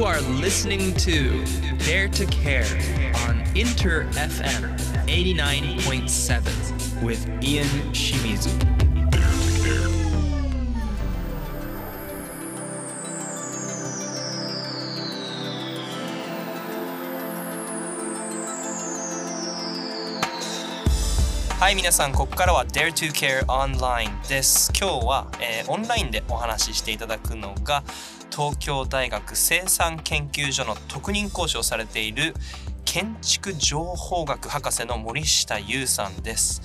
[0.00, 1.44] You are listening to
[1.84, 2.64] Dare to Care
[3.28, 4.74] on Inter FM
[5.06, 8.79] 89.7 with Ian Shimizu.
[21.60, 24.72] Hi 皆さんここからは Dare to Care Online です。
[24.74, 27.84] 今日は、えーオンラインでお話ししていただくのが
[28.34, 32.32] 東京大学生産研究所の特任講師をされている
[32.86, 36.62] 建築情報学博士の森下優さんです。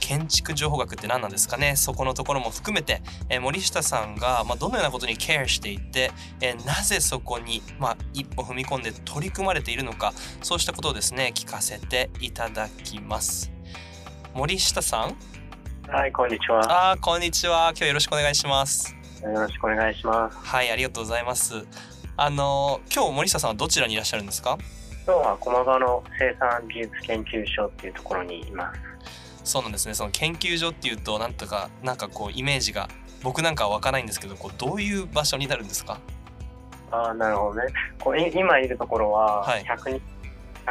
[0.00, 1.76] 建築情報学って何なんですかね？
[1.76, 6.10] そこのところも含めて、えー森下さんが、まあ、どのようなことにケアしていて、
[6.40, 13.52] えーなぜそこに、まあ、一歩踏み込んで取り組まれているのかそうしたことをですね聞かせていただきます。
[14.34, 15.16] 森下さん？
[15.90, 16.90] はい、こんにちは。
[16.92, 20.36] あーこんにちは今日よろしくお願いしますよろしくお願いします。
[20.36, 21.66] はいありがとうございます
[22.16, 24.58] あの今日森下さんはどちらにいらっしゃるんですか？
[25.06, 28.80] 今日は駒場の生産技術研究所っていうところにいます。
[29.44, 32.88] そうなんですねその研究所っていうとなんとかなんかこうイメージが
[33.22, 35.98] 僕なんかは湧かないんですけどこうどういう場所になるんですか？
[36.90, 37.72] ああ、なるほどね。
[37.98, 40.00] こうい今いるところははい100人、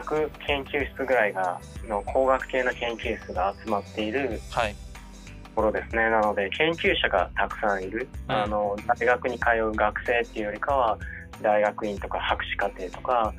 [0.01, 4.75] 100研究室ぐらいがの工学系の研究室が集まっているはい
[5.55, 6.09] ところですね。
[6.09, 8.07] なので研究者がたくさんいる。
[8.29, 10.97] うんあの大学に通う学生っていうよりかは
[11.41, 13.33] 大学院とか博士課程とか。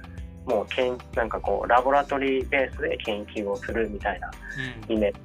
[0.46, 4.30] もう研なんかこうラボラトリーベースで研究をするみたいな
[4.88, 5.18] うんイメージ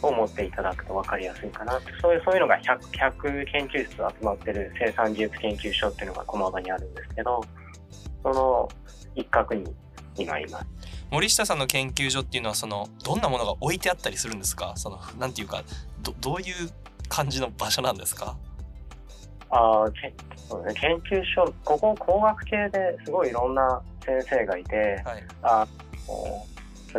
[0.00, 2.78] を持っていただくと分かりやすいかなそういうそういうのが 100,
[3.12, 7.44] 100研究室集まってる生産技術研究所っていうのが駒場にあるんですけど
[8.22, 8.68] その
[9.14, 9.66] 一角に
[10.16, 10.66] 今います。
[11.10, 14.72] 森下さんの研究所っていうのはそのどんなものが置いてあったりするんですか？
[14.76, 15.62] そのなんていうか
[16.02, 16.70] どどういう
[17.08, 18.36] 感じの場所なんですか？
[19.50, 25.24] あーけそうね研究所ここ工学系ですごいいろんな先生がいてはい。
[25.42, 25.66] あ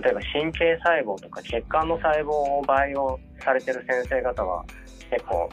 [0.02, 4.66] 例えば神経細胞とか血管の細胞を培養されてる先生方は
[5.10, 5.50] 結構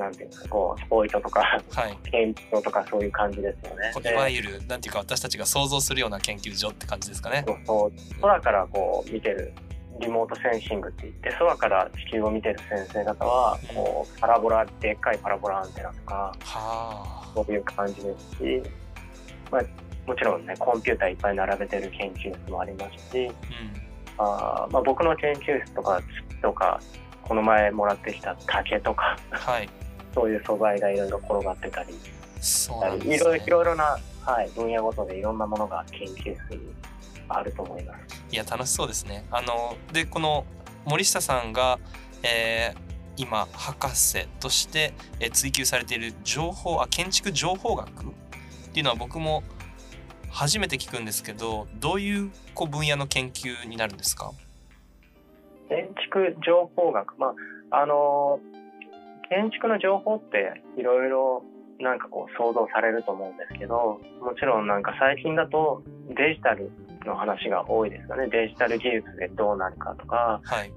[0.00, 1.98] なんていうんですかこうスポイトとかはい。
[2.10, 4.10] 研究とかそういう感じですよね。
[4.10, 7.44] いわゆるなんていうか私たちが想像するような研究所って感じですかね。
[7.46, 8.20] そうそう。
[8.20, 9.52] 空からこう見てる
[10.00, 13.76] リモートセンシングって言って空から地球を見てる先生方はうん。
[13.76, 17.32] こうパラボラでっかいパラボラアンテナとかはあ。
[17.34, 18.62] そういう感じですし、
[19.50, 19.62] まあ、
[20.06, 23.32] もちろんねコンピューターいっぱい並べてる研究室もありますしうん。
[24.18, 26.00] あー、まあ、僕の研究室とか
[26.42, 26.80] とか
[27.22, 29.68] この前もらってきた竹とかはい
[30.14, 31.94] そういう素材がいろいろ転がってたり
[32.40, 36.72] そうなんいですねろいろいろな、はい、分野ごとでいろんなものが研究室に
[37.28, 38.24] あると思います。
[38.32, 39.24] いや楽しそうですね。
[39.30, 40.44] あのでこの
[40.84, 41.78] 森下さんが、
[42.22, 47.92] えー今博士として、えー追求されている情報あ建築情報学っ
[48.72, 49.42] ていうのは僕も
[50.30, 54.32] 初めて聞くんですけどどういうこう分野の研究になるんですか？
[55.68, 57.34] 建築情報学ま
[57.70, 58.40] ああの
[59.30, 61.44] 建築の情報っていろいろ
[61.78, 66.70] なんかこう想像されると思うんですけどもちろんなんか最近だとデジタル
[67.06, 68.28] の話が多いですよね。
[68.28, 70.72] デジタル技術でどうなるかとかはい。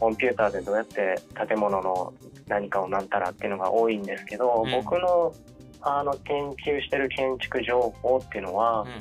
[0.00, 1.14] コンピューターでどうやって
[1.48, 2.12] 建物の
[2.48, 4.70] 何かをなんたらっていうのが多いんですけど、うん。
[4.72, 5.32] 僕の
[5.80, 9.00] あの研究してる建築情報っていうのは、うんうん、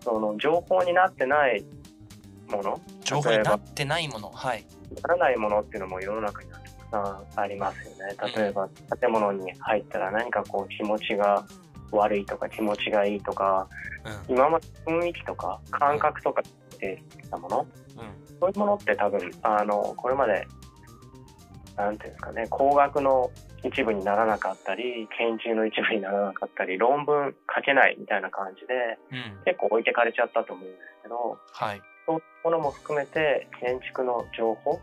[0.00, 1.64] その情報になってない
[2.50, 4.28] もの情報になってないもの。
[4.28, 4.66] はい。
[5.02, 6.50] ならないものっていうのも世の中に
[6.94, 8.16] さんありますよね。
[8.36, 8.68] 例えば
[9.00, 11.44] 建物に入ったら何かこう気持ちが
[11.90, 13.66] 悪いとか気持ちがいいとか
[14.28, 14.34] うん。
[14.34, 16.42] 今まで雰囲気とか感覚とか
[16.78, 17.58] できたもの？
[17.58, 17.66] うん。
[18.40, 20.46] そういうものって多分あのこれまで
[21.76, 23.30] なんていうんですかね工学の
[23.64, 29.44] 一部にならなかったり研究の一部にならなかったり論文書けないみたいな感じでうん。
[29.44, 31.82] 結構置いてかれちゃったと思うんですけどはい。
[32.06, 34.78] そういうものも含めて建築の情報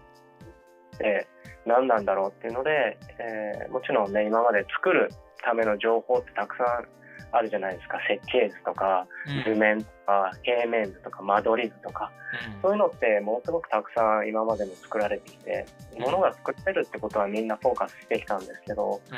[1.01, 1.28] って
[1.66, 5.09] 何なんだろうっていうので、えーもちろんね今まで作る
[5.44, 6.88] ための情報ってたくさん
[7.33, 7.98] あるじゃないですか。
[8.07, 9.53] 設計図とかうん。
[9.53, 12.12] 図面とか平面図とか間取り図とか。
[12.56, 12.62] うん。
[12.62, 15.65] そういうのってものすごくたくさん今までも作られてきて
[15.95, 16.01] うん。
[16.03, 19.18] ものが作れるってことはみんなフォーカスしてきたんですけどうん。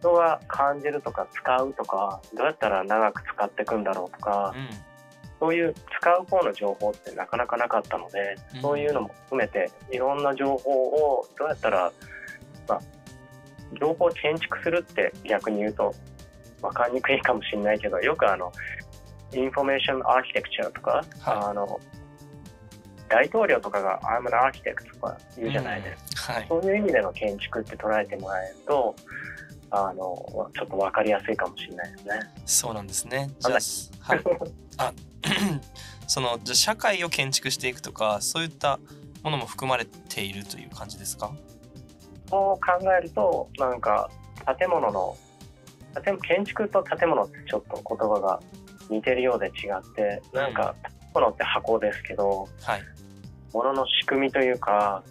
[0.00, 4.91] 人が感じるとか使うとかどうやったら長く使っていくんだろうとかうん
[5.42, 8.60] そういう使う方の情報ってなかなかなかったので、うん。
[8.60, 11.92] そういうのも含めていろんな情報をどうやったら、
[12.68, 12.80] まあ、
[13.80, 15.92] 情報を建築するって逆に言うと
[16.60, 18.52] 分かりにくいかもしれないけどよくあの
[19.34, 21.04] インフォメーションアーキテクチャとか、はい。
[21.24, 21.80] あの
[23.08, 26.46] 大統領とかが I'm an architect とか言うじゃないですか、はい。
[26.48, 28.94] そういう意味での建築って捉えてもらえると
[29.72, 30.04] あの
[30.54, 32.12] ちょっと分かりやすいかもしれないですね。
[32.46, 33.28] そうなんですね。
[33.40, 34.20] じゃあ、はい、
[34.78, 34.92] あ
[36.06, 38.78] そのじゃ社会を建築していくとかそういった
[39.22, 41.32] ものも含まれているという感じですか？
[42.28, 44.10] そう考えるとなんか
[44.58, 45.16] 建物の
[46.04, 48.40] 建建築と建物ってちょっと言葉が
[48.88, 52.82] 似てるようで違ってなんか建物って箱ですけど、はい、
[53.52, 55.02] 物の仕組みというか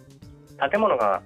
[0.70, 1.22] 建物が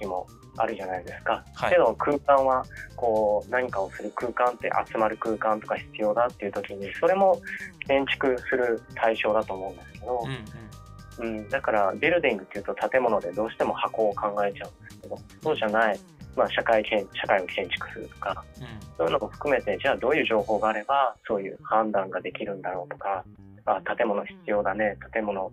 [0.00, 0.26] にも
[0.56, 2.64] あるじゃないですか、はい、けど空間は
[2.96, 7.40] こう何かをする空間って集まる空間とか必要だっていう時にそれも
[7.86, 11.36] 建築する対象だと思うんですけど、うん、うん。
[11.38, 16.00] うん、だからビルディングっていうと建物でどうしても箱を考えちゃうんですけどそうじゃない、
[16.36, 18.64] まあ、社会建社会を建築するとか、うん、
[18.96, 23.24] そういうのも含めてじゃあどういう情報があればそういう判断ができるんだろうとか
[23.66, 25.52] あ建物必要だね建物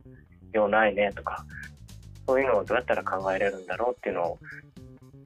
[0.53, 1.45] 用ないねとか
[2.29, 4.39] そういうのをどうやったら考えれるんだろうっていうのを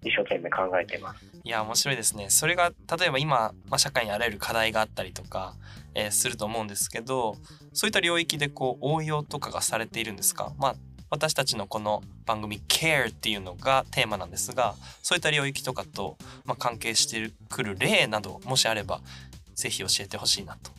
[0.03, 1.25] 一生懸命考えています。
[1.43, 2.29] いや面白いですね。
[2.29, 5.55] それが例えば今、まあ、社会にあらゆる課題があったりとか、
[5.95, 7.35] えー、すると思うんですけど
[7.73, 10.75] そういった領域でこう応用とかがされているんですか、まあ、
[11.09, 19.01] 私たちのこの番組「CARE」っていうのがテーマなんですがそういった領域とかと、まあ、関係してくる例などもしあれば
[19.55, 20.71] ぜひ教えてほしいなと。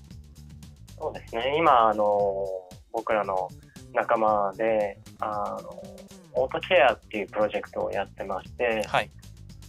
[0.99, 2.47] そうですね今あの
[2.93, 3.49] 僕らの
[3.93, 5.83] 仲間であの
[6.35, 9.11] オートケアっていうプロジェクトをやってまして、はい、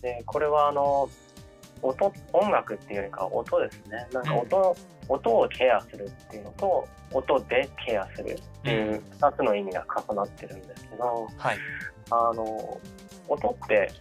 [0.01, 1.09] でこれはあの
[1.81, 4.07] 音音楽っていうよりか音ですね。
[4.11, 4.75] なんか音
[5.09, 11.57] うん、音をケアするっていうのと音でケアするっていう2つの意味が重なってるんですけど、はい、
[12.09, 12.79] あの
[13.27, 13.91] 音って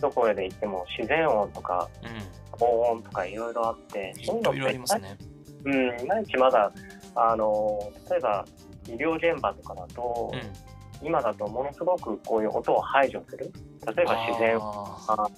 [0.00, 2.10] どこへで言っても自然音とか、うん、
[2.50, 5.18] 高音とかいろいろあってそういうのっていね、
[5.64, 6.72] うん、いまいちまだ
[7.14, 8.44] あの例えば
[8.86, 10.71] 医療現場とかだと、うん
[11.02, 13.52] 今だとものすごくこういう音を排除する。
[13.94, 14.58] 例えば自然。
[14.60, 15.28] あ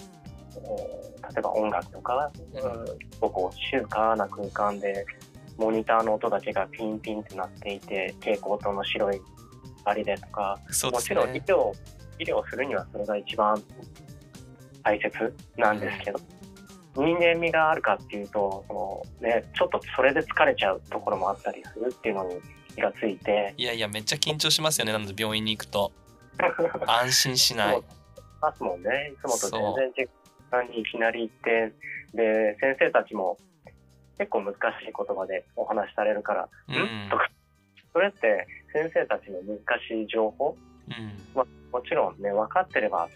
[0.55, 5.05] 例えば音楽とか、うん、こう静かな空間で
[5.57, 9.21] モニターの音だけがピンピンってなっていて蛍光灯の白い
[9.85, 11.73] 針でとか、ね、もちろん医療
[12.19, 13.61] 医療するにはそれが一番
[14.83, 16.21] 大切なんですけど、
[16.97, 22.37] うん、人間味があるかっていうとその、ね、ちょっとそれで疲れちゃうところもあったりするっていうのに
[22.75, 23.55] 気がついて。
[23.57, 25.93] いやいやめっちゃ緊張しますよねなので病院に行くと。
[26.87, 27.83] 安心しない。
[28.41, 29.13] ますもんね。
[29.15, 30.09] いつもと全然
[30.63, 31.73] 違うにいきなり行って。
[32.15, 33.39] で先生たちも
[34.19, 34.59] 結構難しい
[34.97, 37.29] 言葉でお話しされるから「うん?」とか。
[37.93, 40.57] それって先生たちの難しい情報、
[40.89, 43.09] うん、まあ、もちろんね分かってれば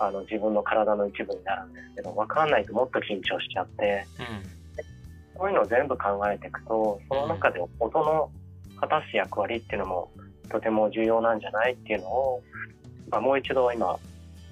[0.00, 8.30] あの自分の体の一部になるんですけど分かんないともっと緊張しちゃって、うん、そういうのを全部考えていくとその中で音の
[8.84, 10.10] 果たす役割っていうのも
[10.50, 12.42] とても重要なんじゃないっていうのを、
[13.10, 13.98] まあ、もう一度今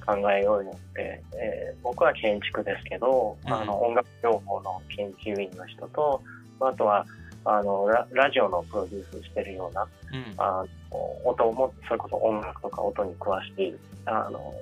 [0.05, 6.23] 考えようよって、えー、僕は建築ですけど、うん、あの音楽情報の研究員の人と
[6.61, 7.07] あとは
[7.45, 13.77] あのララジオのプロデュースしてるような、うん、あの音もそれこそ音楽とか音に詳しい
[14.07, 14.55] あの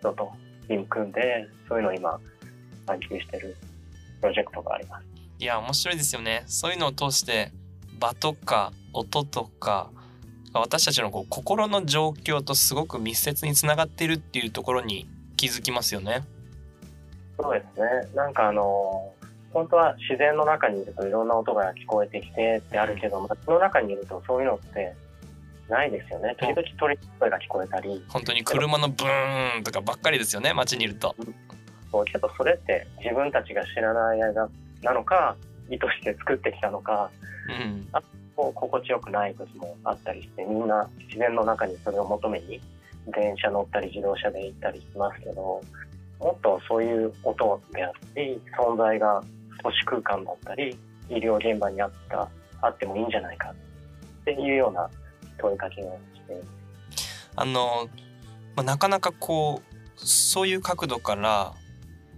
[0.00, 0.32] 人と
[0.66, 2.18] チーム組んでそういうのを今
[2.86, 3.56] 探求してる
[4.20, 5.04] プロジェクトがあります。
[5.38, 6.44] いや面白いですよね。
[6.46, 7.50] そういうのを通して
[8.02, 9.90] 場とか音とか
[10.52, 16.24] 私たちのこう心の状況とすごく密接につながっているっていうところに気づきますよね。
[17.40, 17.86] そうですね。
[18.14, 19.12] なんかあの
[19.52, 24.94] 本当は自然の中にいるといろんな音が聞こえてきてってあるけど街の中にいるとそういうのって
[25.68, 26.34] ないですよね。
[26.38, 28.04] 時々鳥の声が聞こえたり。
[28.08, 31.14] 本当に車のブーンとかばっかりですよね街にいると。
[31.92, 34.48] そうけどそれって自分たちが知らない間
[34.82, 35.36] なのか
[35.70, 37.10] 意図して作ってきたのか、
[37.48, 38.02] うん、あ
[38.36, 42.60] 心地よくない時もあったりしてみんな自然の中にそれを求めに
[43.14, 45.60] 電車乗ったり自動車で行ったりしますけど
[46.20, 49.22] もっとそういう音であったり存在が
[49.62, 50.76] 都市空間だったり
[51.08, 52.28] 医療現場にあった
[52.62, 54.88] あってもいいんじゃないかっていうような
[55.38, 56.40] 問いかけをして。
[57.34, 57.88] あの、
[58.54, 61.54] まあ、なかなかこうそういう角度から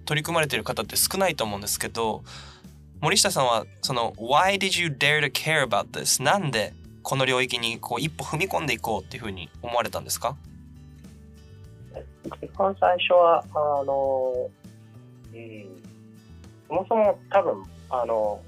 [0.05, 2.23] 取り組まれている方って少ないと思うんですけど
[3.01, 6.23] 森下さんはその Why did you dare to care about this?
[6.23, 6.73] なんで
[7.03, 10.37] この領域にこう一歩踏み込んでいこうっていうふうに思われたんですか？
[12.25, 14.51] 一番最初はあの、
[15.35, 15.83] うん、
[16.69, 18.41] そもそも多分あの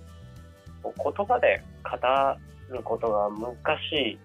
[0.83, 3.55] 言葉で語ることが難
[3.91, 4.19] し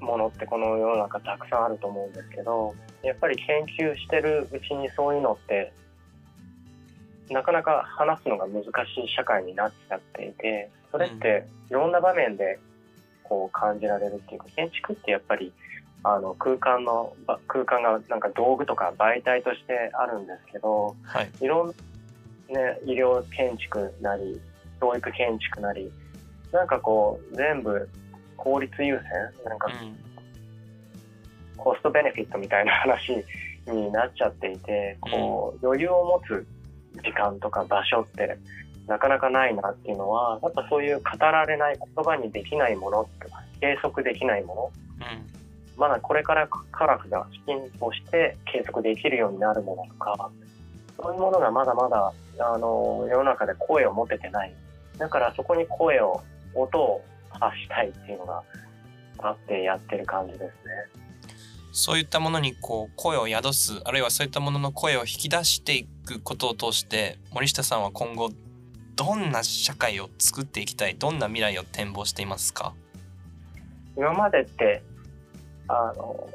[0.00, 5.72] いものってこの世の中たくさんあると思うんですけどやっぱり研究してるうちにそういうのって
[7.30, 8.68] なかなか話すのが難し
[9.00, 12.58] い社会になっちゃっていてそれっていろんな場面で
[13.22, 15.52] こう感じられるっていうか建築ってやっぱり
[16.02, 17.14] あの空間の
[17.48, 21.74] 空間がなんか道具とか媒体としてあるんですけど、はい、いろんな
[22.48, 24.40] ね、医療建築なり、
[24.80, 25.90] 教育建築なり、
[26.52, 27.88] なんかこう、全部
[28.36, 29.68] 効率優先、なんか
[31.56, 33.24] コストベネフィットみたいな話
[33.66, 36.46] になっちゃっていて、こう、余裕を持つ
[37.02, 38.38] 時間とか場所って
[38.86, 45.26] なかなかないなっていうのは、やっぱそういう語られない言葉にできないものとか、計測できないもの、うん、
[45.76, 50.30] まだこれから科学が進歩して計測できるようになるものとか、
[51.00, 54.52] そういうものがまだまだ、あの、世の中で声を持ててない。
[54.98, 56.20] だからそこに声を、
[56.54, 58.42] 音を発したいっていうのが
[59.18, 60.50] あってやってる感じですね。
[61.76, 68.30] そういったものにこう声を宿すあるいはそういったものの声を引き出していくことを通して森下さんは今後
[68.94, 72.74] どんな社会を作っていきたいどんな未来を展望していますか？
[73.96, 74.84] 今までって
[75.66, 76.28] あの、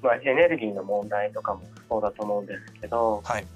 [0.00, 3.46] まあ、エネルギーの問題とかもそうだと思うんですけど、はい、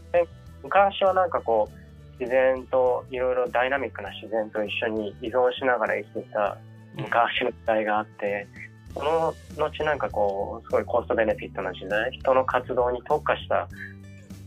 [0.65, 6.59] 昔はなんかこう自然といろいろダイナミックな自然と一緒に依存しながら生きてきた
[6.97, 8.49] 昔の時代があって、
[8.97, 13.69] その後なんかこうすごいコストベネフィットな時代人の活動に特化した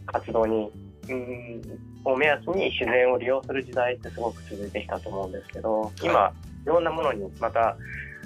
[0.08, 0.72] 活動に
[1.08, 1.62] うん
[2.06, 6.32] を目安に自然を利用する時代ってすごく続いてきたと思うんですけど今
[6.64, 7.76] いろんなものにまた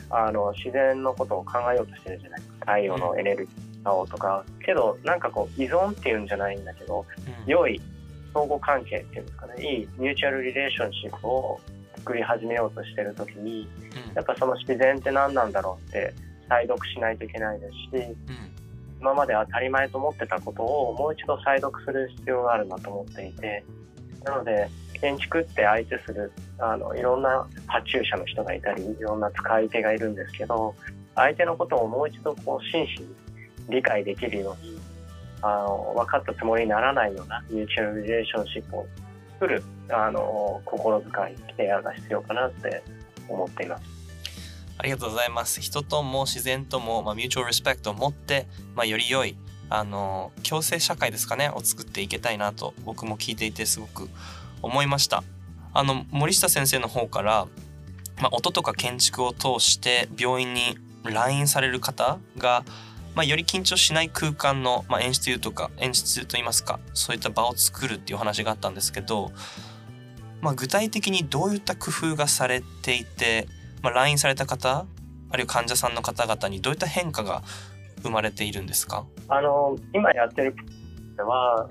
[0.10, 2.74] あの自然のことを考えようとしてるじゃないですか。
[2.74, 7.06] 太陽のエネルギーをとかけどなんかこう依存っていうんじゃないんだけど、
[7.46, 7.82] うん、良い
[8.34, 9.54] 相互関係っていうんですかね。
[9.64, 11.60] いいミューチュアルリレーションシップを
[12.04, 13.68] 作り始めようとしてる時に、
[14.14, 16.14] やっぱその自然って何なんだろうって
[16.50, 18.16] 再読しないといけないですし、
[19.04, 23.66] 今まで当たり前と思ってたことをもう一度再読する必要があるなと思っていて
[24.24, 30.74] なので建築って相手するあのいろんな発注者の人がいたりいろんな使い手がいるんですけど
[31.16, 33.14] 相手のことをもう一度こう真摯に
[33.68, 34.80] 理解できるように
[35.42, 38.88] あの分かったつもりにならないようなミューチュアルリレーションシップを
[39.44, 42.82] 作るあの心遣いケアが必要かなって
[43.28, 43.84] 思っています。
[44.78, 45.60] ありがとうございます。
[45.60, 49.36] 人とも自然とも、まあ、ミューチュアルリスペクトを持って、まあ、より良い
[49.70, 54.10] あの共生社会ですかねを作っていけたいなと僕も聞いていてすごく
[54.62, 55.24] 思いました。
[55.74, 57.48] あの森下先生の方から、
[58.22, 62.64] まあ、音とか建築を通して病院に来院される方が、
[63.16, 69.32] まあ、より緊張しない空間の、まあ、演出とか演出といいますかそういった場を作るっていう話があったんですけど、
[70.42, 73.48] まあ、具体的にどういった工夫がされていて、
[73.82, 74.86] まあ、来院された方
[75.30, 77.44] あるいは患者さんの方々にどういった変化が
[78.02, 79.06] 生まれているんですか？
[79.30, 80.56] あの今やってる
[81.16, 81.70] では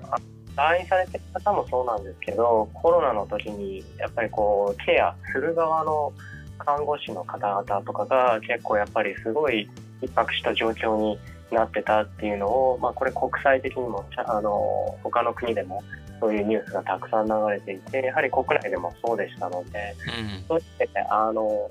[0.55, 6.13] 来院されてる方もそうなんですけどコロナの時にやっぱりこうケアする側の
[6.57, 9.69] 看護師の方々とかが結構やっぱりすごい
[10.01, 11.19] 逼迫した状況に
[11.51, 15.83] なってたっていうのを、まあ、これ国際的にもあの他の国でも
[16.19, 19.95] そういうニュースがたくさん流れていてやはり国内でもそうでしたので、
[20.39, 21.69] うん、そうしてあの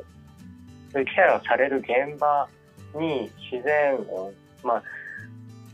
[0.92, 2.48] そういうケアをされる現場
[2.94, 4.82] に自然音、まあ、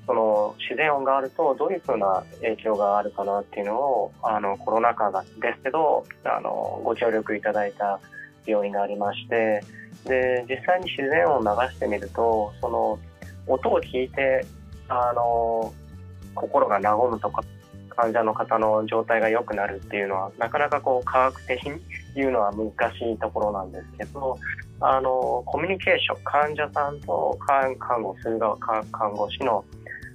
[0.06, 8.00] その自然音があるとどういうふうな影響があるかなっていうのをあのコロナ禍ですけどあのご協力いただいた
[8.46, 9.62] 病院がありまして
[10.04, 12.98] で実際に自然音を流してみるとその
[13.48, 14.44] 音を聞いて
[14.88, 15.72] あの
[16.34, 17.42] 心が和むとか
[17.96, 21.80] 患者の方の状態が良くなるっていうのはなかなかこう科学的に
[22.14, 24.38] 言うのは難しいところなんですけど
[24.80, 29.64] あのコミュニケーション患者さんと看護する側看護師の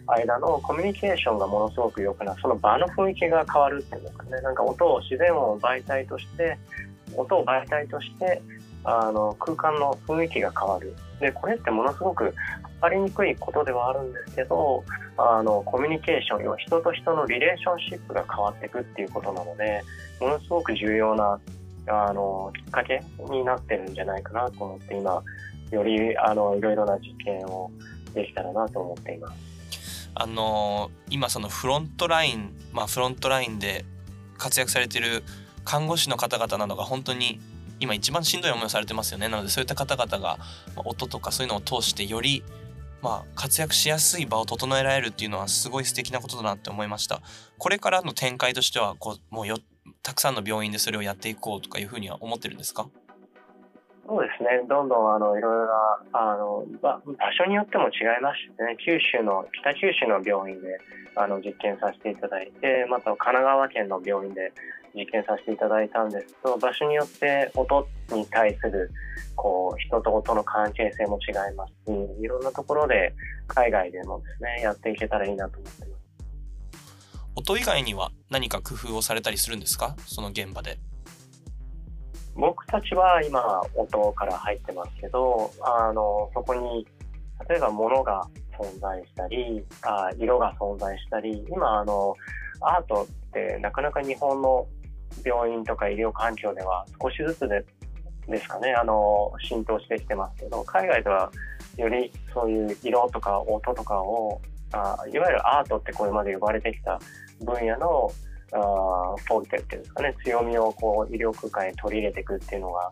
[0.08, 2.42] 間のコミュニケーションがものすごく良くなる。
[2.42, 4.42] その場の雰囲気が変わるっていうんですかね。
[4.42, 6.58] なんか音を自然音を媒体として
[7.16, 8.42] 音を媒体として
[8.84, 10.94] あの空間の雰囲気が変わる。
[11.20, 12.34] でこれってものすごく
[12.84, 14.84] かりにくいことではあるんですけど
[15.18, 19.82] あのコミュニケーション要は人と人のリレーションシップが変わっていくっていうことなので
[20.20, 21.40] ものすごく重要な
[21.88, 25.24] あのきっかけになってるんじゃないかなと思って今
[25.72, 27.72] よりあのいろいろな実験を
[28.14, 30.12] できたらなと思っています。
[30.16, 33.86] あの今そのフロントラインまあフロントラインで
[34.38, 35.24] 活躍されている
[35.66, 37.40] 看護師の方々などが本当に
[37.80, 40.38] 今一番しんどい思いをされてますよねなのでそういった方々が
[40.86, 42.44] 音とかそういうのを通してより
[43.04, 47.22] まあ、活躍しやすい場を整えられるっていうのはすごい素敵なことだなって思いました。
[47.58, 49.58] これからの展開としてはこうもうよ
[50.02, 52.88] たくさんの病院でそれをやっていこうとかいうふうには思ってるんですか？
[54.08, 57.00] そうですね、どんどんあのいろいろなあの、場
[57.38, 60.78] 所によっても違いますしね、九州の北九州の病院で
[61.16, 64.52] あの実験させていただいて、また神奈川県の病院で
[64.96, 68.92] 実験させていただいたんですと場所によって音に対する
[69.36, 73.14] こう人と音の関係性も違いますしいろんなところで
[73.48, 75.94] 海外でもですねやっていけたらいいなと思ってます
[77.36, 79.96] 音以外には何か工夫をされたりするんですか？
[80.06, 80.78] その現場で。
[82.36, 86.86] 僕たちは今音から入ってますけどあのそこに
[87.48, 88.28] 例えば物が
[88.60, 92.16] 存在したりあ色が存在したり今あの
[92.62, 94.68] アートってなかなか日本の
[95.24, 97.66] 病院とか医療環境では少しずつで
[98.28, 98.74] ですかね。
[98.74, 101.32] あの浸透してきてますけど海外では
[101.78, 104.42] よりそういう色とか音とかを
[104.72, 107.00] あいわゆるアートってこれまで呼ばれてきた
[107.42, 108.12] 分野の
[108.54, 110.16] あフォルテっていうんですかね。
[110.24, 112.92] 強みをこう医療空間に取り入れていくっていうのが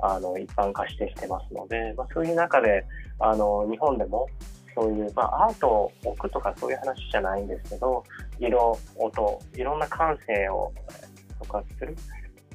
[0.00, 2.84] あの一般化してきてますので、まあ、そういう中で
[3.20, 4.26] あの日本でも
[4.74, 8.02] そういう、まあ、アートを置くとかそういう話じゃないんですけど
[8.38, 10.72] 色音いろんな感性を
[11.42, 11.96] 触発する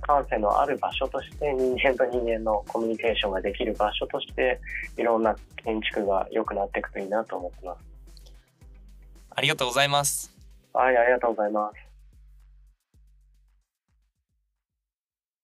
[0.02, 4.60] 感性のある場所として人間と人間のコミュニケーションができる場所として
[4.98, 7.80] いろんな建築が良くなっていくといいなと思ってます。
[9.32, 10.32] ありがとうございます。
[10.74, 11.87] はい、ありがとうございます。